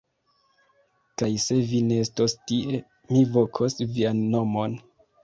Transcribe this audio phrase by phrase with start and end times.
[1.21, 2.79] Kaj se vi ne estos tie,
[3.13, 4.75] mi vokos vian nomon!